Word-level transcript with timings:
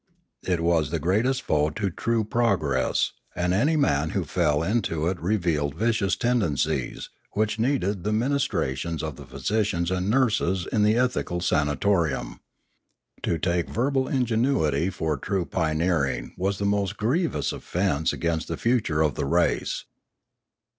It 0.41 0.61
was 0.61 0.89
the 0.89 0.97
greatest 0.97 1.43
foe 1.43 1.69
to 1.69 1.91
true 1.91 2.23
progress, 2.23 3.11
and 3.35 3.53
any 3.53 3.75
man 3.75 4.09
who 4.17 4.23
fell 4.25 4.63
into 4.63 5.05
it 5.05 5.19
revealed 5.19 5.75
vicious 5.75 6.15
tendencies, 6.15 7.11
which 7.33 7.59
needed 7.59 8.03
the 8.03 8.09
minis 8.09 8.49
trations 8.49 9.03
of 9.03 9.15
the 9.15 9.27
physicians 9.27 9.91
and 9.91 10.09
nurses 10.09 10.65
in 10.71 10.81
the 10.81 10.95
ethical 10.95 11.39
sanatorium. 11.39 12.39
To 13.21 13.37
take 13.37 13.69
verbal 13.69 14.07
ingenuity 14.07 14.89
for 14.89 15.17
true 15.17 15.45
pion 15.45 15.77
eering 15.81 16.31
was 16.35 16.57
the 16.57 16.65
most 16.65 16.97
grievous 16.97 17.51
offence 17.51 18.11
against 18.11 18.47
the 18.47 18.57
future 18.57 19.01
of 19.03 19.13
the 19.13 19.25
race. 19.25 19.85